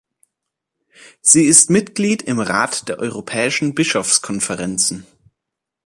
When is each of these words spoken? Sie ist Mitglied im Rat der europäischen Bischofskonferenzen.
Sie 1.21 1.43
ist 1.45 1.69
Mitglied 1.69 2.23
im 2.23 2.39
Rat 2.39 2.89
der 2.89 2.97
europäischen 2.97 3.75
Bischofskonferenzen. 3.75 5.05